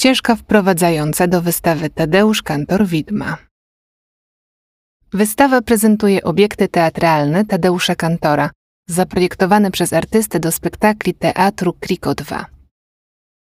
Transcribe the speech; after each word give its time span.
Ścieżka 0.00 0.36
wprowadzająca 0.36 1.26
do 1.26 1.42
wystawy 1.42 1.90
Tadeusz 1.90 2.42
Kantor 2.42 2.86
Widma. 2.86 3.36
Wystawa 5.12 5.62
prezentuje 5.62 6.24
obiekty 6.24 6.68
teatralne 6.68 7.44
Tadeusza 7.44 7.94
Kantora, 7.94 8.50
zaprojektowane 8.88 9.70
przez 9.70 9.92
artystę 9.92 10.40
do 10.40 10.52
spektakli 10.52 11.14
teatru 11.14 11.72
Kriko 11.72 12.14
2. 12.14 12.46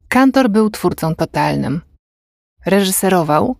Kantor 0.08 0.50
był 0.50 0.70
twórcą 0.70 1.14
totalnym. 1.14 1.80
Reżyserował, 2.66 3.56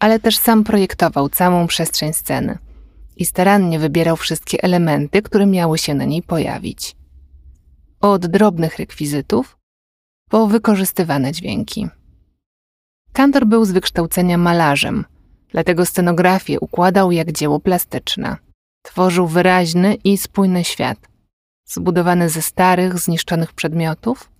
ale 0.00 0.20
też 0.20 0.38
sam 0.38 0.64
projektował 0.64 1.28
całą 1.28 1.66
przestrzeń 1.66 2.12
sceny 2.12 2.58
i 3.16 3.26
starannie 3.26 3.78
wybierał 3.78 4.16
wszystkie 4.16 4.62
elementy, 4.62 5.22
które 5.22 5.46
miały 5.46 5.78
się 5.78 5.94
na 5.94 6.04
niej 6.04 6.22
pojawić. 6.22 6.96
Od 8.00 8.26
drobnych 8.26 8.78
rekwizytów 8.78 9.58
po 10.30 10.46
wykorzystywane 10.46 11.32
dźwięki. 11.32 11.88
Kantor 13.16 13.46
był 13.46 13.64
z 13.64 13.70
wykształcenia 13.70 14.38
malarzem, 14.38 15.04
dlatego 15.50 15.86
scenografię 15.86 16.60
układał 16.60 17.12
jak 17.12 17.32
dzieło 17.32 17.60
plastyczne. 17.60 18.36
Tworzył 18.82 19.26
wyraźny 19.26 19.94
i 19.94 20.18
spójny 20.18 20.64
świat, 20.64 20.98
zbudowany 21.64 22.28
ze 22.28 22.42
starych, 22.42 22.98
zniszczonych 22.98 23.52
przedmiotów, 23.52 24.30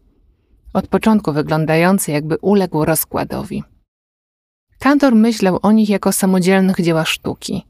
od 0.72 0.88
początku 0.88 1.32
wyglądający 1.32 2.12
jakby 2.12 2.36
uległ 2.38 2.84
rozkładowi. 2.84 3.64
Kantor 4.78 5.14
myślał 5.14 5.58
o 5.62 5.72
nich 5.72 5.88
jako 5.88 6.12
samodzielnych 6.12 6.80
dziełach 6.80 7.08
sztuki, 7.08 7.66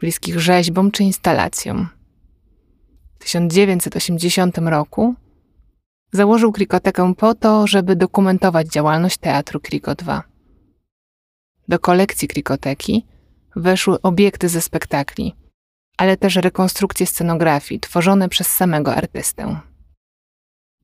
bliskich 0.00 0.40
rzeźbom 0.40 0.90
czy 0.90 1.02
instalacjom. 1.02 1.88
W 3.18 3.24
1980 3.24 4.58
roku 4.58 5.14
Założył 6.16 6.52
Krikotekę 6.52 7.14
po 7.14 7.34
to, 7.34 7.66
żeby 7.66 7.96
dokumentować 7.96 8.68
działalność 8.68 9.18
Teatru 9.18 9.60
Kriko 9.60 9.94
2. 9.94 10.22
Do 11.68 11.78
kolekcji 11.78 12.28
Krikoteki 12.28 13.06
weszły 13.56 14.02
obiekty 14.02 14.48
ze 14.48 14.60
spektakli, 14.60 15.34
ale 15.96 16.16
też 16.16 16.36
rekonstrukcje 16.36 17.06
scenografii 17.06 17.80
tworzone 17.80 18.28
przez 18.28 18.46
samego 18.46 18.94
artystę. 18.94 19.60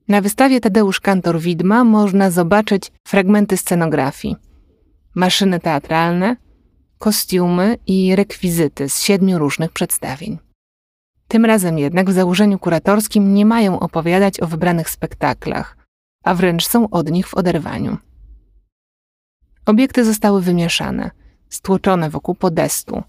Na 0.08 0.20
wystawie 0.20 0.60
Tadeusz 0.60 1.00
Kantor 1.00 1.40
Widma 1.40 1.84
można 1.84 2.30
zobaczyć 2.30 2.92
fragmenty 3.08 3.56
scenografii, 3.56 4.36
maszyny 5.14 5.60
teatralne, 5.60 6.36
kostiumy 6.98 7.76
i 7.86 8.16
rekwizyty 8.16 8.88
z 8.88 9.00
siedmiu 9.00 9.38
różnych 9.38 9.72
przedstawień. 9.72 10.38
Tym 11.32 11.44
razem 11.44 11.78
jednak 11.78 12.10
w 12.10 12.12
założeniu 12.12 12.58
kuratorskim 12.58 13.34
nie 13.34 13.46
mają 13.46 13.80
opowiadać 13.80 14.40
o 14.40 14.46
wybranych 14.46 14.90
spektaklach, 14.90 15.76
a 16.24 16.34
wręcz 16.34 16.68
są 16.68 16.90
od 16.90 17.10
nich 17.10 17.28
w 17.28 17.34
oderwaniu. 17.34 17.96
Obiekty 19.66 20.04
zostały 20.04 20.42
wymieszane, 20.42 21.10
stłoczone 21.48 22.10
wokół 22.10 22.34
podestu, 22.34 23.02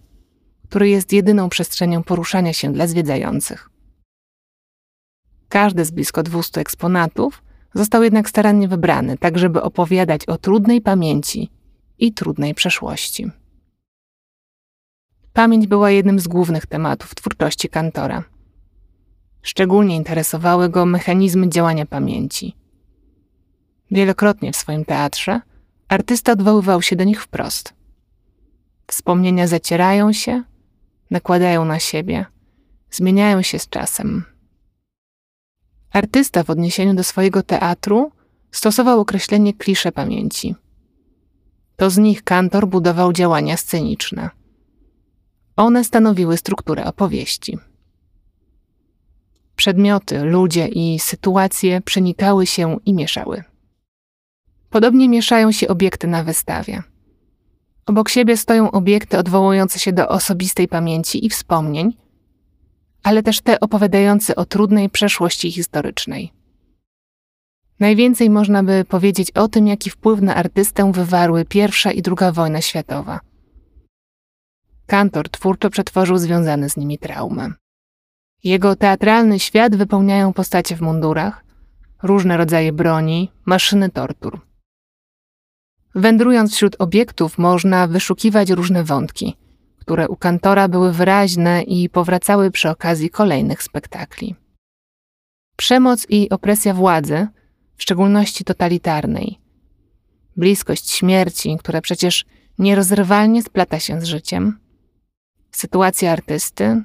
który 0.69 0.89
jest 0.89 1.13
jedyną 1.13 1.49
przestrzenią 1.49 2.03
poruszania 2.03 2.53
się 2.53 2.73
dla 2.73 2.87
zwiedzających. 2.87 3.69
Każdy 5.49 5.85
z 5.85 5.91
blisko 5.91 6.23
200 6.23 6.61
eksponatów 6.61 7.43
został 7.73 8.03
jednak 8.03 8.29
starannie 8.29 8.67
wybrany, 8.67 9.17
tak 9.17 9.37
żeby 9.37 9.61
opowiadać 9.61 10.25
o 10.25 10.37
trudnej 10.37 10.81
pamięci 10.81 11.51
i 11.99 12.13
trudnej 12.13 12.53
przeszłości. 12.53 13.31
Pamięć 15.33 15.67
była 15.67 15.91
jednym 15.91 16.19
z 16.19 16.27
głównych 16.27 16.65
tematów 16.65 17.15
twórczości 17.15 17.69
kantora. 17.69 18.23
Szczególnie 19.41 19.95
interesowały 19.95 20.69
go 20.69 20.85
mechanizmy 20.85 21.49
działania 21.49 21.85
pamięci. 21.85 22.55
Wielokrotnie 23.91 24.51
w 24.51 24.55
swoim 24.55 24.85
teatrze 24.85 25.41
artysta 25.87 26.31
odwoływał 26.31 26.81
się 26.81 26.95
do 26.95 27.03
nich 27.03 27.23
wprost. 27.23 27.73
Wspomnienia 28.87 29.47
zacierają 29.47 30.13
się, 30.13 30.43
nakładają 31.11 31.65
na 31.65 31.79
siebie, 31.79 32.25
zmieniają 32.91 33.41
się 33.41 33.59
z 33.59 33.69
czasem. 33.69 34.23
Artysta 35.91 36.43
w 36.43 36.49
odniesieniu 36.49 36.93
do 36.93 37.03
swojego 37.03 37.43
teatru 37.43 38.11
stosował 38.51 38.99
określenie 38.99 39.53
klisze 39.53 39.91
pamięci. 39.91 40.55
To 41.75 41.89
z 41.89 41.97
nich 41.97 42.23
kantor 42.23 42.67
budował 42.67 43.13
działania 43.13 43.57
sceniczne. 43.57 44.29
One 45.55 45.83
stanowiły 45.83 46.37
strukturę 46.37 46.85
opowieści. 46.85 47.57
Przedmioty, 49.55 50.23
ludzie 50.23 50.67
i 50.67 50.99
sytuacje 50.99 51.81
przenikały 51.81 52.45
się 52.45 52.77
i 52.85 52.93
mieszały. 52.93 53.43
Podobnie 54.69 55.09
mieszają 55.09 55.51
się 55.51 55.67
obiekty 55.67 56.07
na 56.07 56.23
wystawie. 56.23 56.83
Obok 57.85 58.09
siebie 58.09 58.37
stoją 58.37 58.71
obiekty 58.71 59.17
odwołujące 59.17 59.79
się 59.79 59.93
do 59.93 60.09
osobistej 60.09 60.67
pamięci 60.67 61.25
i 61.25 61.29
wspomnień, 61.29 61.97
ale 63.03 63.23
też 63.23 63.41
te 63.41 63.59
opowiadające 63.59 64.35
o 64.35 64.45
trudnej 64.45 64.89
przeszłości 64.89 65.51
historycznej. 65.51 66.33
Najwięcej 67.79 68.29
można 68.29 68.63
by 68.63 68.85
powiedzieć 68.85 69.31
o 69.31 69.47
tym, 69.47 69.67
jaki 69.67 69.89
wpływ 69.89 70.21
na 70.21 70.35
artystę 70.35 70.91
wywarły 70.91 71.45
pierwsza 71.45 71.91
i 71.91 72.01
druga 72.01 72.31
wojna 72.31 72.61
światowa– 72.61 73.19
Kantor 74.87 75.29
twórczo 75.29 75.69
przetworzył 75.69 76.17
związane 76.17 76.69
z 76.69 76.77
nimi 76.77 76.97
traumy. 76.97 77.53
Jego 78.43 78.75
teatralny 78.75 79.39
świat 79.39 79.75
wypełniają 79.75 80.33
postacie 80.33 80.75
w 80.75 80.81
mundurach, 80.81 81.45
różne 82.03 82.37
rodzaje 82.37 82.73
broni, 82.73 83.31
maszyny 83.45 83.89
tortur. 83.89 84.41
Wędrując 85.95 86.53
wśród 86.53 86.75
obiektów, 86.79 87.37
można 87.37 87.87
wyszukiwać 87.87 88.49
różne 88.49 88.83
wątki, 88.83 89.37
które 89.79 90.07
u 90.07 90.15
kantora 90.15 90.67
były 90.67 90.91
wyraźne 90.91 91.63
i 91.63 91.89
powracały 91.89 92.51
przy 92.51 92.69
okazji 92.69 93.09
kolejnych 93.09 93.63
spektakli. 93.63 94.35
Przemoc 95.55 96.05
i 96.09 96.29
opresja 96.29 96.73
władzy, 96.73 97.27
w 97.75 97.81
szczególności 97.83 98.43
totalitarnej, 98.43 99.39
bliskość 100.37 100.89
śmierci, 100.89 101.57
która 101.59 101.81
przecież 101.81 102.25
nierozerwalnie 102.59 103.43
splata 103.43 103.79
się 103.79 104.01
z 104.01 104.03
życiem, 104.03 104.59
sytuacja 105.55 106.11
artysty, 106.11 106.83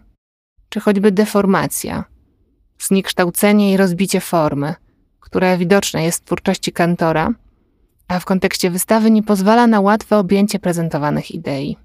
czy 0.69 0.81
choćby 0.81 1.13
deformacja, 1.13 2.05
zniekształcenie 2.79 3.73
i 3.73 3.77
rozbicie 3.77 4.21
formy, 4.21 4.75
które 5.21 5.59
widoczne 5.59 6.05
jest 6.05 6.23
w 6.23 6.25
twórczości 6.25 6.73
kantora, 6.73 7.31
a 8.09 8.21
w 8.21 8.25
kontekście 8.25 8.71
wystawy 8.71 9.11
nie 9.11 9.23
pozwala 9.23 9.67
na 9.67 9.81
łatwe 9.81 10.19
objęcie 10.19 10.59
prezentowanych 10.59 11.31
idei. 11.31 11.77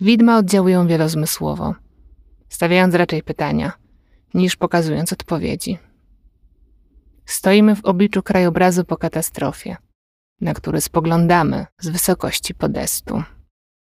Widma 0.00 0.38
oddziałują 0.38 0.86
wielozmysłowo, 0.86 1.74
stawiając 2.48 2.94
raczej 2.94 3.22
pytania, 3.22 3.72
niż 4.34 4.56
pokazując 4.56 5.12
odpowiedzi. 5.12 5.78
Stoimy 7.26 7.76
w 7.76 7.84
obliczu 7.84 8.22
krajobrazu 8.22 8.84
po 8.84 8.96
katastrofie, 8.96 9.76
na 10.40 10.54
który 10.54 10.80
spoglądamy 10.80 11.66
z 11.80 11.88
wysokości 11.88 12.54
podestu. 12.54 13.22